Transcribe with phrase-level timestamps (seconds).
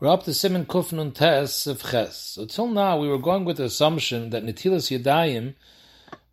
[0.00, 2.16] We're up to Simon Kufnun Tes of Ches.
[2.16, 5.54] So till now we were going with the assumption that Netilas Yadayim,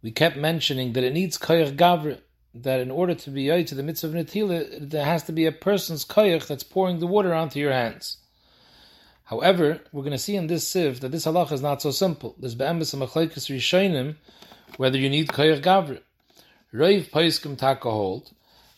[0.04, 2.20] we kept mentioning that it needs Koyach Gavre,
[2.54, 5.52] that in order to be to the mitzvah of Netila, there has to be a
[5.52, 8.18] person's Koyach that's pouring the water onto your hands.
[9.24, 12.36] However, we're going to see in this sieve that this halacha is not so simple.
[12.38, 14.18] There's be'emes a machlekes rishonim
[14.78, 16.02] whether you need koyach gavre.
[16.72, 18.32] Reiv paiskim taka hold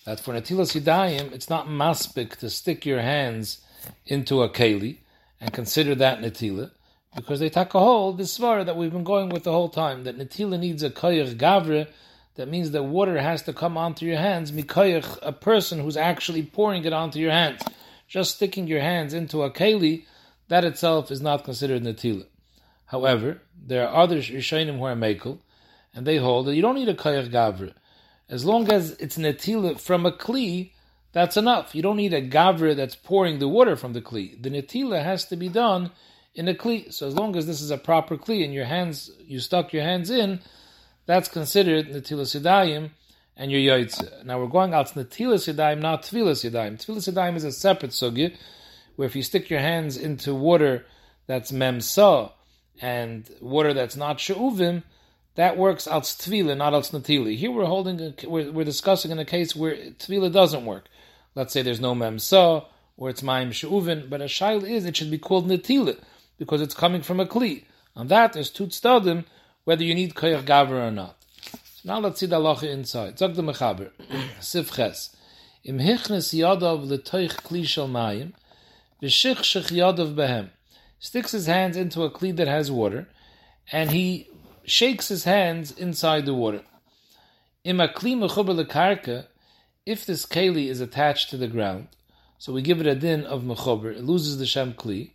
[0.06, 3.60] that for netilas yidayim it's not maspik to stick your hands
[4.06, 4.98] into a keli
[5.40, 6.71] and consider that netila
[7.18, 10.04] because they take a hold this svara that we've been going with the whole time
[10.04, 11.88] that netila needs a koyach gavre.
[12.36, 14.52] That means that water has to come onto your hands.
[14.52, 17.64] Mikoyach, a person who's actually pouring it onto your hands.
[18.08, 20.06] Just sticking your hands into a keli
[20.47, 22.25] that itself is not considered netila.
[22.86, 25.39] However, there are other Rishonim who are mekel,
[25.96, 27.74] and they hold that you don't need a koyach gavre.
[28.30, 30.72] As long as it's netila from a kli,
[31.18, 31.74] that's enough.
[31.74, 34.39] You don't need a gavre that's pouring the water from the kli.
[34.39, 35.89] The netila has to be done
[36.36, 36.94] in a kli.
[36.94, 39.81] So as long as this is a proper kli and your hands, you stuck your
[39.81, 40.41] hands in,
[41.08, 42.91] that's considered netila sidayim
[43.36, 44.25] and your yaitze.
[44.25, 46.78] Now we're going out to netila sidayim, not tvila sidayim.
[46.78, 48.36] Tvila sidayim is a separate sugya
[48.95, 50.86] where if you stick your hands into water
[51.25, 52.31] that's memsa
[52.80, 54.84] and water that's not she'uvim,
[55.34, 57.36] that works al tvila, not al natili.
[57.36, 60.88] Here we're holding, a, we're, we're, discussing in a case where tvila doesn't work.
[61.38, 62.66] Let's say there's no memsa
[62.97, 65.99] or it's ma'im she'uvin, but a shail is it should be called natila
[66.39, 67.63] because it's coming from a kli.
[67.95, 69.23] On that, there's two tzadim
[69.63, 71.16] whether you need koyach gaver or not.
[71.75, 73.19] So now let's see the halacha inside.
[73.19, 73.91] Zog the mechaber,
[74.39, 75.16] sifches.
[75.63, 78.33] Im hichnes yadav l'toich kli shel mayim,
[79.03, 80.49] V'shich shich yadav behem.
[80.97, 83.07] Sticks his hands into a kli that has water,
[83.72, 84.27] and he
[84.63, 86.63] shakes his hands inside the water.
[87.63, 88.55] Im a kli mechuber
[89.88, 91.88] if this keli is attached to the ground,
[92.38, 95.11] so we give it a din of mechuber, it loses the shem kli,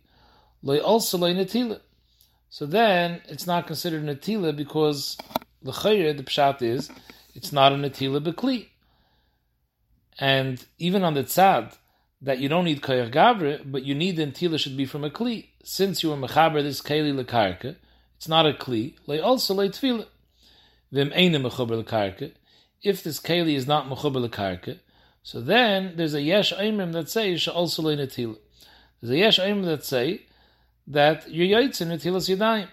[0.63, 1.79] loy also loy netila.
[2.49, 5.15] So then it's not considered netila because
[5.61, 6.89] the chayre, the pshat is,
[7.35, 8.65] it's not a netila bekli.
[10.17, 11.77] And even on the tzad,
[12.23, 15.11] that you don't need koyach gavre, but you need the intila should be from a
[15.11, 15.49] kli.
[15.63, 17.75] Since you are mechaber this keli lekarka,
[18.17, 18.95] it's not a kli.
[19.05, 20.07] Lay also lay tefillah.
[20.91, 22.31] Vim eine mechuber lekarka.
[22.83, 24.79] If this keli is not mechuber lekarka,
[25.23, 28.37] so then there's a yesh aimim that say also netila.
[29.01, 30.23] There's a yesh aimim that say
[30.87, 32.67] that you're yaitz netilas yadayim.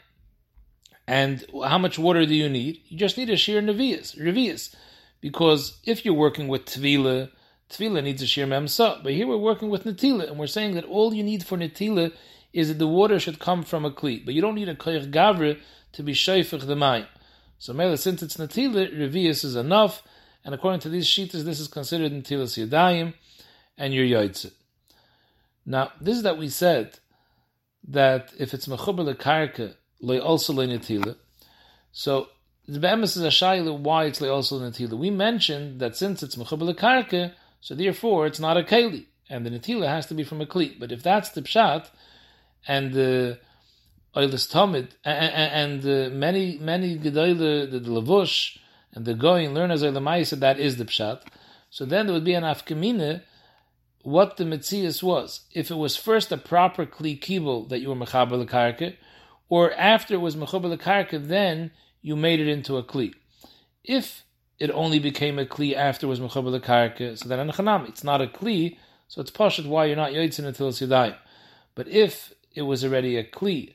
[1.07, 2.81] And how much water do you need?
[2.89, 4.75] You just need a sheer nevias, revias.
[5.21, 7.31] Because if you're working with tefillah,
[7.71, 10.85] Tefillah needs a shir memsa, but here we're working with netila, and we're saying that
[10.87, 12.13] all you need for netila
[12.53, 15.13] is that the water should come from a kli, but you don't need a koyach
[15.13, 15.57] gavre
[15.93, 17.07] to be shayfich the mayim.
[17.61, 20.03] So mele, since it's netila, revius is enough,
[20.43, 23.13] and according to these shitas, this is considered netilas yadayim,
[23.77, 24.51] and your yaitze.
[25.67, 26.99] Now, this is that we said
[27.87, 31.17] that if it's mechuber lekarka, loy also loy netila.
[31.93, 32.29] So
[32.67, 34.99] the be'emes is a shayla why it's loy also netila.
[34.99, 39.51] We mentioned that since it's mechuber lekarka, so therefore, it's not a keli, and the
[39.51, 40.81] netila has to be from a kli.
[40.81, 41.91] But if that's the pshat,
[42.67, 43.39] and the
[44.15, 48.59] oilis tamid, and, the many many gedoyle, the, the levush
[48.93, 51.23] and the going learn as said that is the pshat.
[51.71, 53.23] So then there would be an afkamine
[54.03, 55.43] what the mitzias was.
[55.53, 58.97] If it was first a proper kli kibul that you were mechaber lekarke,
[59.49, 61.71] or after it was mechaber lekarke, then
[62.03, 63.15] you made it into a kli.
[63.85, 64.25] If
[64.59, 68.21] it only became a kli after it was mechaber lekarka, so then anachanami, it's not
[68.21, 68.79] a kli,
[69.09, 71.17] so it's pashut why you're not yotzin until it's yadayim.
[71.75, 73.75] But if it was already a kli,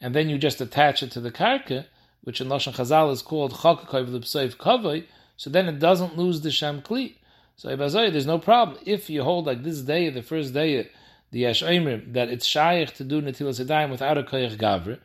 [0.00, 1.86] and then you just attach it to the karka,
[2.22, 5.04] which in Lashon Chazal is called chakakay v'lipsoiv kavay,
[5.36, 7.14] so then it doesn't lose the sham kli.
[7.56, 8.78] So Ibazai, there's no problem.
[8.84, 10.88] If you hold like this day, the first day,
[11.30, 14.98] the Yesh that it's shaykh to do netilas yadayim without a koyach gavre,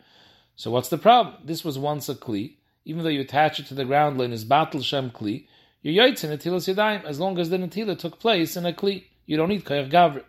[0.55, 1.35] so what's the problem?
[1.43, 4.43] This was once a kli, even though you attach it to the ground line is
[4.43, 5.47] battle shem kli,
[5.81, 9.05] you're yoitz in netilas yadayim as long as the netila took place in a kli.
[9.25, 10.23] You don't need koyach gavre.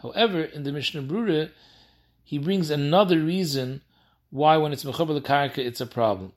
[0.00, 1.50] However, in the Mishnah Berurah,
[2.30, 3.82] he brings another reason
[4.30, 6.32] why when it's mechaber lekarka it's a problem,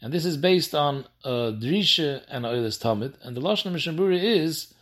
[0.00, 3.14] and this is based on uh, drisha and oilis tamid.
[3.22, 4.72] And the lashon Mishnah is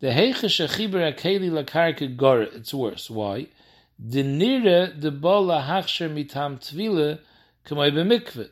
[0.00, 2.42] the heiche shechiber akeli lekarka gore.
[2.42, 3.08] It's worse.
[3.10, 3.46] Why?
[3.96, 7.20] The nira the bola hachsher mitam tvila
[7.64, 8.50] kamay b'mikveh.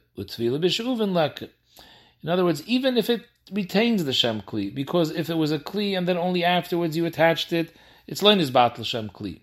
[2.23, 5.59] In other words, even if it retains the Shem Kli, because if it was a
[5.59, 7.75] Kli and then only afterwards you attached it,
[8.07, 9.41] it's Lein is Batal Shem Kli.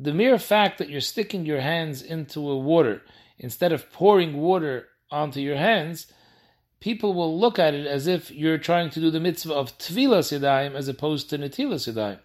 [0.00, 3.02] The mere fact that you're sticking your hands into a water
[3.36, 6.06] instead of pouring water onto your hands,
[6.78, 10.30] people will look at it as if you're trying to do the mitzvah of Tvilas
[10.38, 12.20] Yadayim as opposed to Netilas Yadayim.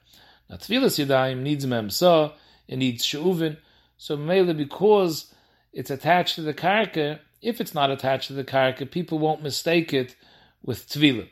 [0.51, 2.33] Now, Tvilas Yadayim needs Memsa,
[2.67, 3.57] it needs she'uvin.
[3.97, 5.33] So mele because
[5.71, 9.93] it's attached to the karka, if it's not attached to the karka, people won't mistake
[9.93, 10.15] it
[10.61, 11.27] with tvila.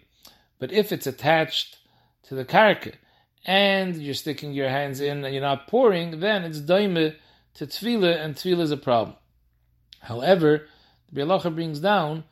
[0.58, 1.78] But if it's attached
[2.24, 2.94] to the karka
[3.46, 7.16] and you're sticking your hands in and you're not pouring, then it's daime
[7.56, 9.16] to tvila, and tvila is a problem.
[10.00, 10.68] However,
[11.12, 12.24] the Bialacha brings down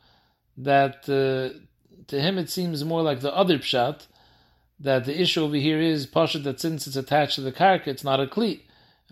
[0.56, 1.58] that uh,
[2.08, 4.06] to him it seems more like the other pshat,
[4.78, 8.04] that the issue over here is pasha that since it's attached to the karka, it's
[8.04, 8.62] not a kli.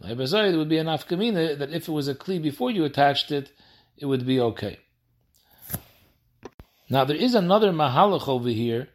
[0.03, 3.31] And it would be an afkamina that if it was a kli before you attached
[3.31, 3.53] it,
[3.97, 4.79] it would be okay.
[6.89, 8.89] Now there is another mahalach over here,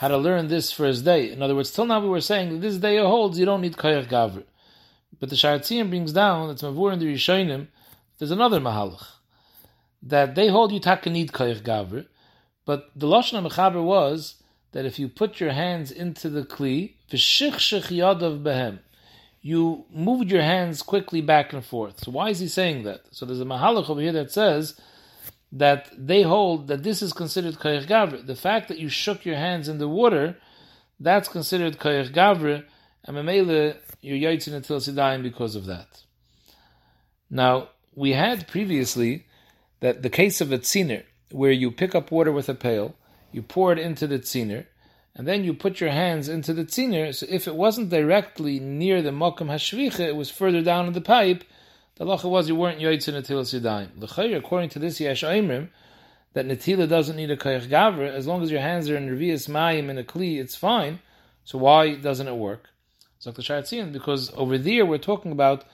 [0.00, 1.30] how to learn this for his day.
[1.30, 4.08] In other words, till now we were saying this day holds you don't need koyach
[4.08, 4.44] gavr.
[5.18, 7.66] But the Sharatzian brings down, that's Mavur and the Rishonim,
[8.18, 9.04] there's another mahalach.
[10.02, 12.06] That they hold you taka need koyach gavr,
[12.64, 14.36] but the Lashon Mechaber was
[14.72, 18.78] that if you put your hands into the kli, v'shichshich yadav behem,
[19.42, 22.04] you moved your hands quickly back and forth.
[22.04, 23.02] So why is he saying that?
[23.10, 24.80] So there's a mahalach over here that says
[25.52, 28.24] that they hold that this is considered koyach gavre.
[28.24, 30.36] The fact that you shook your hands in the water,
[30.98, 32.64] that's considered koyach gavre,
[33.04, 36.02] and memele you're until sidayim because of that.
[37.28, 39.26] Now we had previously
[39.80, 42.94] that the case of a tziner, where you pick up water with a pail,
[43.32, 44.66] you pour it into the tziner,
[45.14, 47.14] and then you put your hands into the tziner.
[47.14, 51.00] So if it wasn't directly near the mokum hashvicha, it was further down in the
[51.00, 51.44] pipe.
[52.00, 54.00] The lacha was you weren't yoytzin until sidaim.
[54.00, 55.68] The according to this yesh aimrim,
[56.32, 59.50] that netila doesn't need a kayach gavra as long as your hands are in revius
[59.50, 61.00] mayim in a kli, it's fine.
[61.44, 62.70] So why doesn't it work?
[63.22, 65.66] Because over there we're talking about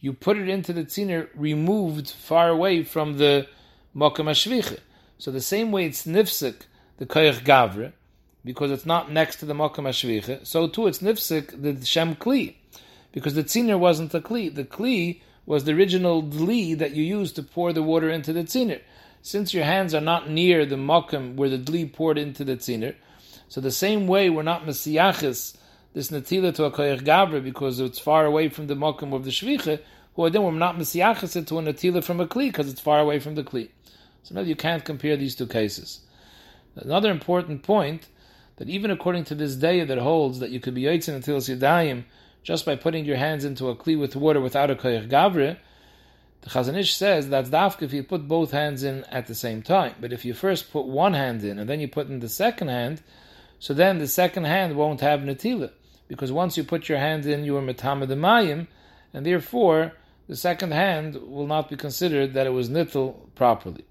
[0.00, 3.46] you put it into the tziner removed far away from the
[3.94, 4.78] hashvicha.
[5.18, 6.62] So the same way it's nifsik
[6.96, 7.92] the kayach gavra
[8.46, 12.54] because it's not next to the Makam so too it's Nifsik, the Shem Kli,
[13.12, 14.54] because the Tziner wasn't the Kli.
[14.54, 18.42] The Kli was the original Dli that you used to pour the water into the
[18.42, 18.80] Tziner.
[19.22, 22.94] Since your hands are not near the Makam where the Dli poured into the Tziner,
[23.48, 25.56] so the same way we're not Messiachis,
[25.94, 29.30] this Natila to a Koyach Gavra, because it's far away from the Makam of the
[29.30, 29.80] Shvicha,
[30.14, 32.98] who then we're not Messiachis it to a Natila from a Kli, because it's far
[32.98, 33.70] away from the Kli.
[34.24, 36.00] So now you can't compare these two cases.
[36.74, 38.08] Another important point
[38.56, 42.04] that even according to this day that holds that you could be yotzin until yadayim
[42.46, 45.56] just by putting your hands into a kli with water without a koyach gavre,
[46.42, 49.62] the Chazon Ish says that's dafka if you put both hands in at the same
[49.62, 49.96] time.
[50.00, 52.68] But if you first put one hand in and then you put in the second
[52.68, 53.02] hand,
[53.58, 55.72] so then the second hand won't have natila.
[56.06, 58.68] Because once you put your hand in, you are metama mayim,
[59.12, 59.94] and therefore
[60.28, 63.84] the second hand will not be considered that it was nittel properly.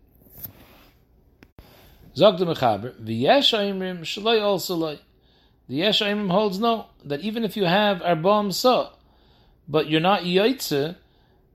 [2.16, 4.98] Zog the Mechaber, v'yesh aimrim shaloi also.
[5.68, 8.92] The yesh aimrim holds no, that even if you have arbam sa,
[9.68, 10.96] but you're not yaitze,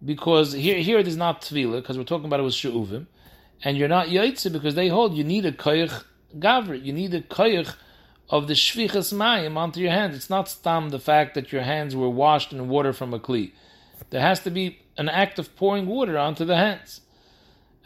[0.05, 3.07] because here here it is not tvila, because we're talking about it with she'uvim,
[3.63, 6.05] and you're not yaitze because they hold you need a koyach
[6.39, 7.77] gavri, you need a koyach
[8.29, 10.17] of the shvichas mayim onto your hands.
[10.17, 13.53] It's not stam the fact that your hands were washed in water from a kli.
[14.11, 17.01] There has to be an act of pouring water onto the hands.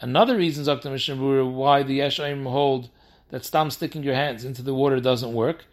[0.01, 2.89] Another reason, Zakta Mishnah why the Yeshayim hold
[3.29, 5.65] that stam sticking your hands into the water doesn't work,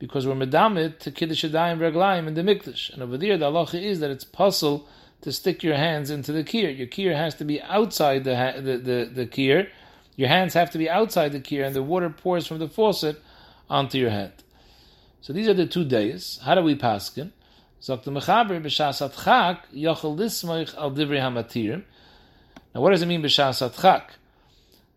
[0.00, 3.80] because we're medamit to kiddush adayim reglaim in the mikdash, and over there the halacha
[3.80, 4.88] is that it's puzzle
[5.20, 6.76] to stick your hands into the kier.
[6.76, 9.68] Your kier has to be outside the the the, the kier.
[10.16, 13.22] Your hands have to be outside the kier, and the water pours from the faucet
[13.68, 14.32] onto your hand.
[15.20, 16.40] So these are the two days.
[16.42, 17.32] How do we paskin?
[17.88, 17.96] Al.
[22.72, 24.02] Now, what does it mean b'shas atchak?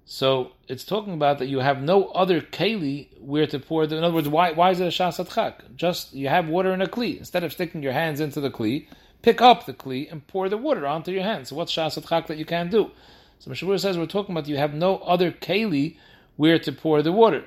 [0.05, 3.87] So it's talking about that you have no other keli where to pour.
[3.87, 5.53] The, in other words, why why is it a shas?
[5.75, 7.17] Just you have water in a kli.
[7.17, 8.87] Instead of sticking your hands into the kli,
[9.21, 11.49] pick up the kli and pour the water onto your hands.
[11.49, 12.91] So what's shas that you can't do?
[13.39, 15.97] So Mishabur says we're talking about you have no other keli
[16.35, 17.45] where to pour the water,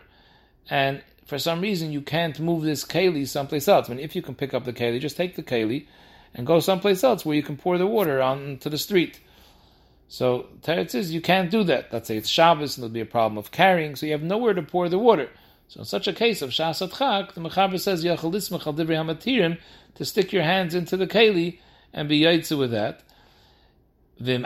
[0.71, 3.91] and for some reason you can't move this keli someplace else.
[3.91, 5.87] I mean, if you can pick up the keli, just take the keli
[6.35, 9.21] and go someplace else where you can pour the water onto the street.
[10.09, 11.93] So Teretz says you can't do that.
[11.93, 14.55] Let's say it's Shabbos and there'll be a problem of carrying, so you have nowhere
[14.55, 15.31] to pour the water.
[15.69, 19.59] So in such a case of Shasat Chak, the Mechaber says Hamatirim
[19.97, 21.59] to stick your hands into the keli
[21.93, 23.03] and be yaitze with that.
[24.19, 24.45] If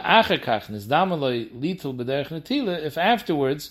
[2.98, 3.70] afterwards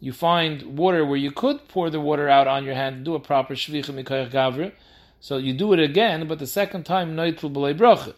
[0.00, 3.14] you find water where you could pour the water out on your hand and do
[3.14, 4.72] a proper shvicha mikayach gavra,
[5.20, 8.14] so you do it again, but the second time noitul b'lei bracha,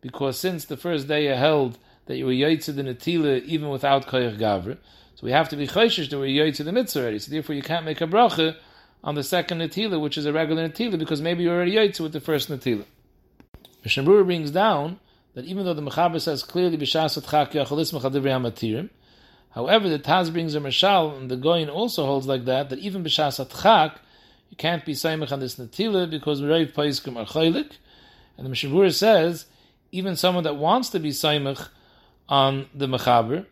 [0.00, 4.06] because since the first day you held that you were yaitze the netila even without
[4.06, 4.76] koyach gavra.
[5.14, 7.18] So we have to be chayshish that we're yaitze the mitzvah already.
[7.18, 8.56] So therefore you can't make a bracha
[9.04, 12.12] on the second netila, which is a regular netila, because maybe you're already yaitze with
[12.12, 12.84] the first netila.
[13.84, 15.00] Mishnah brings down
[15.34, 18.90] that even though the Mechaber says clearly b'shas atchak hamatirim,
[19.50, 23.02] however the Taz brings a mashal and the Goyin also holds like that that even
[23.02, 23.96] b'shas atchak
[24.50, 27.70] you can't be saimach on this natila because reiv paiskim are
[28.36, 29.46] and the Mishnah says
[29.90, 31.68] even someone that wants to be saimach
[32.28, 33.46] on the Mechaber,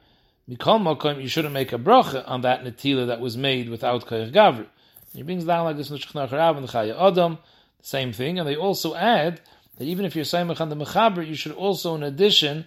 [0.48, 4.32] mikol makom you shouldn't make a bracha on that natila that was made without koyach
[4.32, 4.66] gavri.
[5.12, 7.38] He brings down like this Shechnach Rav and Chayei Adam,
[7.80, 9.40] the same thing, and they also add
[9.76, 12.66] that even if you're Saimach on the Mechaber, you should also, in addition,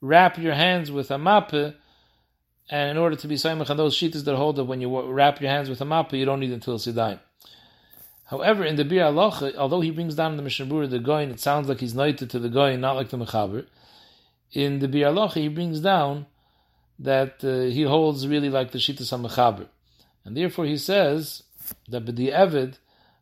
[0.00, 1.74] wrap your hands with a mappe,
[2.70, 5.40] and in order to be Saimach on those sheetas that hold that when you wrap
[5.40, 7.20] your hands with a mappe, you don't need until Sidaim.
[8.24, 11.68] However, in the Bir Allah, although he brings down the Mishnah the Goin, it sounds
[11.68, 13.66] like he's knighted to the Goin, not like the Mechaber.
[14.52, 16.26] In the Bir Allah, he brings down
[16.98, 19.66] that uh, he holds really like the Shita HaMechaber.
[20.24, 21.42] And therefore he says
[21.88, 22.78] that the Evid,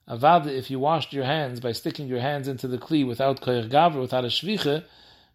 [0.09, 3.68] Avada, if you washed your hands by sticking your hands into the kli without koyer
[3.68, 4.85] gavra, without a shvicha,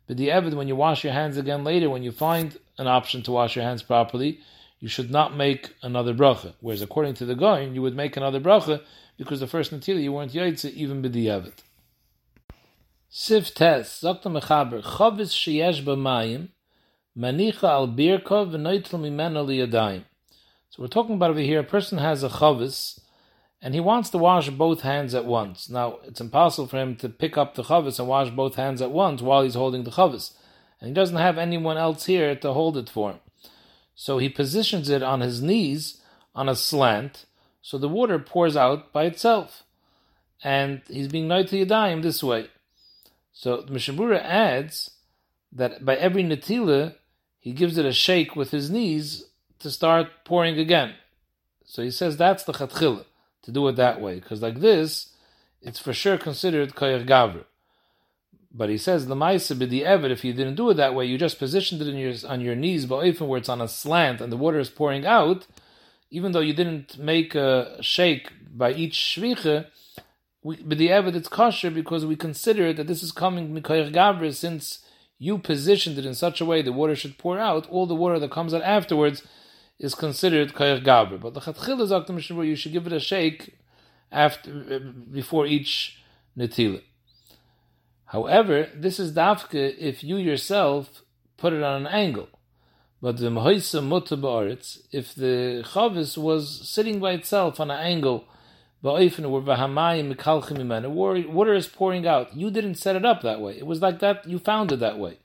[0.08, 3.22] but the evid, when you wash your hands again later, when you find an option
[3.24, 4.40] to wash your hands properly,
[4.80, 6.54] you should not make another bracha.
[6.60, 8.82] Whereas according to the Goin, you would make another bracha
[9.18, 11.52] because the first natila you weren't yaitze even b'di
[13.14, 14.30] Dr.
[14.30, 16.48] Mechaber, chavis sheyesh b'mayim,
[17.18, 20.06] manicha al v'noitl mimena liyadayim.
[20.70, 23.02] So we're talking about over here, a person has a chavis,
[23.62, 25.70] and he wants to wash both hands at once.
[25.70, 28.92] Now, it's impossible for him to pick up the chavis and wash both hands at
[28.92, 30.32] once while he's holding the chavis.
[30.80, 33.20] And he doesn't have anyone else here to hold it for him.
[33.94, 36.00] So he positions it on his knees
[36.34, 37.26] on a slant,
[37.62, 39.64] so the water pours out by itself.
[40.42, 42.48] And he's being noiti yadayim this way.
[43.34, 44.92] So the Mishnah Berurah adds
[45.52, 46.96] that by every natila,
[47.40, 49.26] he gives it a shake with his knees
[49.60, 50.94] to start pouring again.
[51.66, 53.06] So he says that's the chatchila
[53.44, 55.14] to do it that way, because like this,
[55.62, 57.46] it's for sure considered koyer gavr.
[58.54, 60.12] But he says the ma'isa evid.
[60.12, 62.86] If you didn't do it that way, you just positioned it your on your knees,
[62.86, 65.48] but even where it's on a slant and the water is pouring out,
[66.10, 69.68] even though you didn't make a shake by each shvicha,
[70.44, 74.80] but the evid it's kosher because we consider that this is coming mikoyer gavr since
[75.22, 77.70] you positioned it in such a way the water should pour out.
[77.70, 79.22] All the water that comes out afterwards
[79.78, 81.22] is considered kayer gaber.
[81.22, 83.56] But the chatchil is Mishnah you should give it a shake
[84.12, 84.80] after uh,
[85.12, 86.02] before each
[86.36, 86.82] netila.
[88.06, 91.04] However, this is dafke if you yourself
[91.38, 92.30] put it on an angle.
[93.00, 94.16] But the mahoisa muta
[94.92, 98.26] if the chavis was sitting by itself on an angle,
[98.82, 99.04] water
[101.54, 102.36] is pouring out.
[102.36, 103.58] You didn't set it up that way.
[103.58, 104.28] It was like that.
[104.28, 105.20] You found it that way.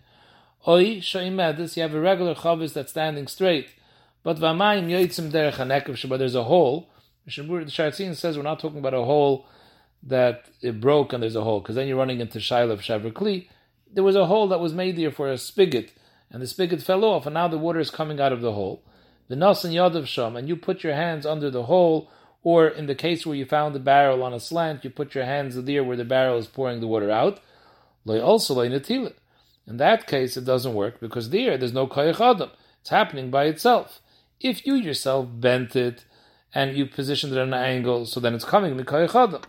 [0.68, 3.68] Oi shayimedis, you have a regular chavis that's standing straight
[4.26, 6.90] but v'amayim yoitzim derech hanekev but there's a hole.
[7.26, 9.46] The Sharatzin says we're not talking about a hole
[10.02, 13.46] that it broke and there's a hole, because then you're running into Shaila of Shavakli.
[13.92, 15.92] There was a hole that was made there for a spigot,
[16.28, 18.82] and the spigot fell off, and now the water is coming out of the hole.
[19.28, 22.10] The nas and yadav sham, and you put your hands under the hole,
[22.46, 25.24] or in the case where you found the barrel on a slant, you put your
[25.24, 27.40] hands there where the barrel is pouring the water out.
[28.06, 28.68] also lay
[29.66, 32.50] In that case, it doesn't work because there, there's no koyach adam.
[32.80, 34.00] It's happening by itself.
[34.38, 36.04] If you yourself bent it
[36.54, 39.42] and you positioned it at an angle, so then it's coming Mikoyach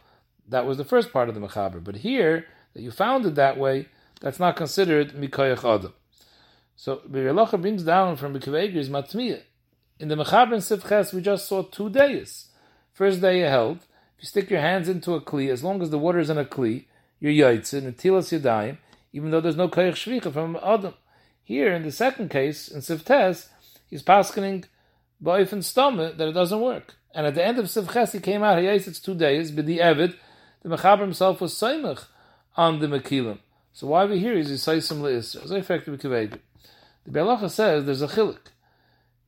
[0.50, 1.84] That was the first part of the Mechaber.
[1.84, 3.90] But here, that you found it that way,
[4.22, 5.94] that's not considered Mikoyach Adam.
[6.76, 9.44] So Birelacha brings down from Mikvegris Matmiya.
[10.00, 12.48] In the Mechaber and Sifches, we just saw two days.
[12.98, 13.78] First day you held,
[14.18, 16.40] if you stick your hands into a kli, as long as the water is in
[16.40, 16.86] a kli,
[17.20, 18.80] you're yoitzin, and tilas yadayim,
[19.14, 20.96] even though there's no koyach shvicha from Adam.
[21.44, 23.50] Here, in the second case, in Siftes,
[23.88, 24.66] he's paskening
[25.24, 26.96] Ba'ifin stomach that it doesn't work.
[27.14, 29.78] And at the end of Sivches, he came out, he it's two days, but the
[29.78, 30.16] Evid,
[30.64, 32.06] the Mechaber himself was Saimach
[32.56, 33.38] on the Mekilim.
[33.74, 35.44] So why we here is he Saisim Le'isra.
[35.44, 36.40] As I effective The
[37.08, 38.40] Belacha says there's a chilik.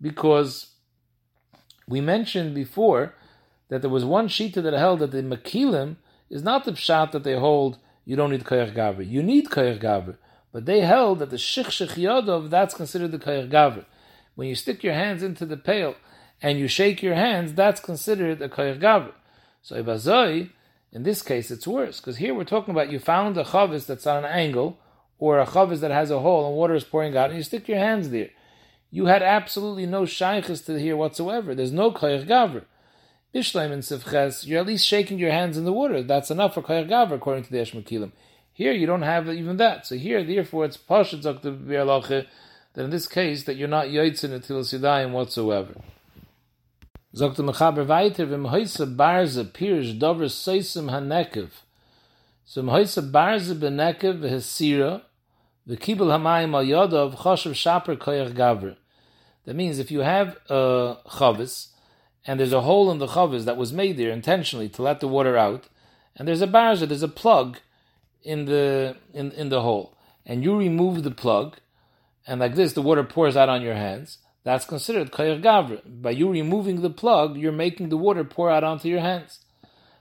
[0.01, 0.73] Because
[1.87, 3.13] we mentioned before
[3.69, 5.95] that there was one shita that held that the Mekilim
[6.29, 9.07] is not the pshat that they hold you don't need Koyach Gavri.
[9.07, 10.17] You need Koyach Gavri.
[10.51, 13.85] But they held that the Shich Shich Yodov, that's considered the Koyach Gavri
[14.39, 15.95] when you stick your hands into the pail
[16.41, 19.11] and you shake your hands, that's considered a koyer gavra.
[19.61, 20.51] So ibazoi,
[20.93, 24.07] in this case, it's worse because here we're talking about you found a chavis that's
[24.07, 24.79] on an angle
[25.17, 27.67] or a chavis that has a hole and water is pouring out, and you stick
[27.67, 28.29] your hands there.
[28.91, 31.53] You had absolutely no shaykhs to here whatsoever.
[31.53, 32.63] There's no koyer gavra.
[33.33, 36.01] Bishleim and Sivches, you're at least shaking your hands in the water.
[36.01, 38.11] That's enough for koyer gavra according to the Eshmakilim.
[38.51, 39.85] Here you don't have even that.
[39.85, 42.25] So here, therefore, it's pashut zakta bi'alacha
[42.73, 45.75] that in this case that you're not yoitzin until sidayim whatsoever.
[47.15, 51.49] Zok the mechaber weiter v'm hoyse barze pirish dover soisim hanekev.
[52.51, 55.03] So Mhoisa Barza Benekev V'Hesira
[55.67, 58.75] V'Kibel Hamayim Al Yodov Choshev Shaper Koyach Gavra.
[59.45, 61.67] That means if you have a chavis,
[62.29, 65.07] and there's a hole in the chavis that was made there intentionally to let the
[65.07, 65.67] water out,
[66.15, 67.57] and there's a barza, there's a plug
[68.21, 71.57] in the in, in the hole, and you remove the plug,
[72.27, 75.81] and like this the water pours out on your hands, that's considered koyer gavra.
[75.83, 79.39] By you removing the plug, you're making the water pour out onto your hands.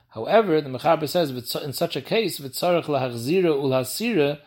[0.09, 4.37] However, the Mechaber says in such a case, v'tzarech lahachzira ulhasira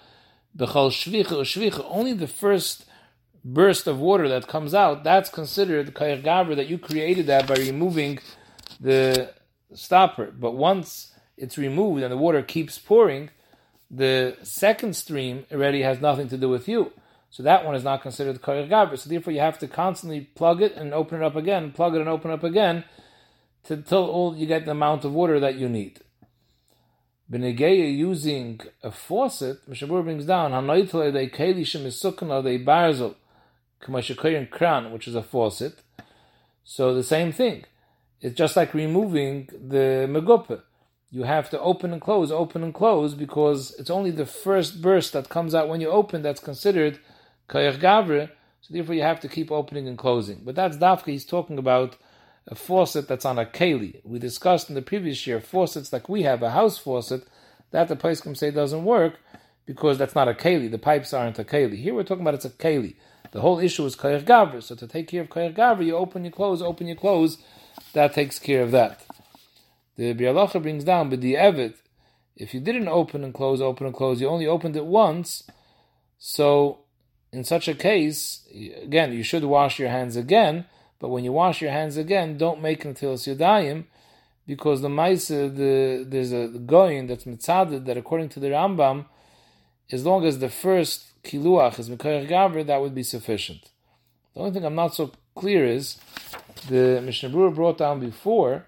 [0.57, 2.85] b'chol shvicha u'shvicha, only the first
[3.45, 7.55] burst of water that comes out, that's considered koyer gavra, that you created that by
[7.55, 8.19] removing
[8.81, 9.33] the
[9.75, 10.31] stopper.
[10.31, 13.31] But once it's removed and the water keeps pouring,
[13.91, 16.93] the second stream already has nothing to do with you.
[17.31, 18.99] So that one is not considered koyer gavra.
[18.99, 22.01] So therefore, you have to constantly plug it and open it up again, plug it
[22.01, 22.85] and open it up again,
[23.69, 26.01] until all you get the amount of water that you need.
[27.31, 33.15] Benegeya using a faucet, Mishabur brings down hanoitle they kelishim is sukkana they barzel
[33.83, 35.83] k'mashakoyin kran, which is a faucet.
[36.65, 37.65] So the same thing.
[38.21, 40.62] It's just like removing the megupa.
[41.11, 45.12] You have to open and close, open and close, because it's only the first burst
[45.12, 46.99] that comes out when you open that's considered
[47.49, 50.41] Koyach Gavre, so therefore you have to keep opening and closing.
[50.45, 51.97] But that's Dafka, he's talking about
[52.47, 54.01] a faucet that's on a keli.
[54.05, 57.27] We discussed in the previous year faucets like we have, a house faucet,
[57.73, 59.19] that the can say doesn't work
[59.67, 60.71] because that's not a keli.
[60.71, 61.77] The pipes aren't a keli.
[61.77, 62.95] Here we're talking about it's a keli.
[63.33, 64.62] The whole issue is koyach gavre.
[64.62, 67.39] So to take care of koyach gavre, you open, you close, open, you close.
[67.95, 69.05] That takes care of that.
[69.97, 71.75] The Bialacha brings down, but the Evet,
[72.37, 75.45] if you didn't open and close, open and close, you only opened it once.
[76.19, 76.79] So
[77.33, 78.47] in such a case,
[78.83, 80.67] again, you should wash your hands again,
[80.99, 83.85] but when you wash your hands again, don't make until yadayim,
[84.47, 89.07] because the Maisa, the, there's a goyin that's mitzaded that according to the Rambam,
[89.91, 93.71] as long as the first kiluach is Mikoyach Gavr, that would be sufficient.
[94.35, 95.99] The only thing I'm not so clear is,
[96.68, 98.66] the Mishnah Berurah brought down before,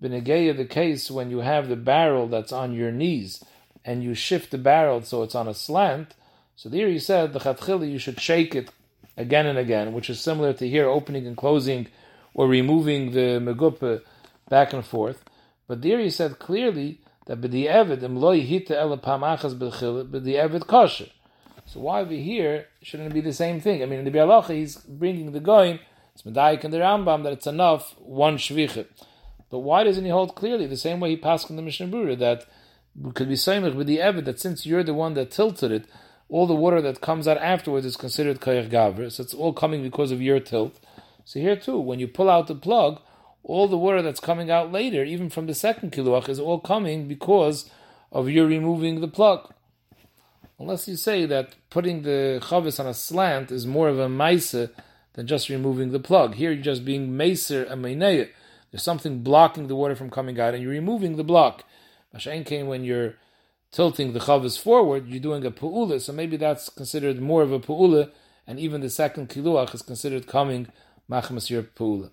[0.00, 3.44] Benegeya, the case when you have the barrel that's on your knees,
[3.84, 6.14] and you shift the barrel so it's on a slant,
[6.56, 8.70] so there he said the chatchila you should shake it
[9.16, 11.86] again and again, which is similar to here opening and closing
[12.34, 14.02] or removing the megupa
[14.48, 15.24] back and forth.
[15.66, 21.06] But there he said clearly that b'di evid imloi hita ela pamachas b'di evid kosher.
[21.70, 23.80] So why over here shouldn't it be the same thing?
[23.80, 25.78] I mean, in the Bialacha he's bringing the going.
[26.12, 28.86] It's medayik and the Rambam that it's enough one shvicha.
[29.50, 32.18] But why doesn't he hold clearly the same way he passed in the Mishnah Berurah
[32.18, 32.46] that
[33.14, 35.86] could be saying with the evid that since you're the one that tilted it
[36.28, 39.10] all the water that comes out afterwards is considered koyach gavr.
[39.12, 40.80] So it's all coming because of your tilt.
[41.24, 43.00] So here too, when you pull out the plug,
[43.44, 47.06] all the water that's coming out later, even from the second kiluach, is all coming
[47.06, 47.70] because
[48.10, 49.52] of your removing the plug.
[50.60, 54.70] Unless you say that putting the chavis on a slant is more of a maisa
[55.14, 56.34] than just removing the plug.
[56.34, 58.28] Here you're just being maser and meineya.
[58.70, 61.64] There's something blocking the water from coming out, and you're removing the block.
[62.14, 63.14] Mashain came when you're
[63.72, 67.58] tilting the chavas forward, you're doing a pu'ula, so maybe that's considered more of a
[67.58, 68.10] pu'ula,
[68.46, 70.68] and even the second kiluach is considered coming
[71.10, 72.10] machmas your pu'ula.